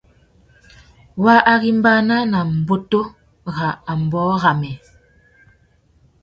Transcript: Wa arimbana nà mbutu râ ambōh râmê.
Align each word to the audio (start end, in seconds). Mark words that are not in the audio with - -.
Wa 1.23 1.35
arimbana 1.53 2.15
nà 2.31 2.39
mbutu 2.51 3.01
râ 3.55 3.69
ambōh 3.91 4.31
râmê. 4.43 4.71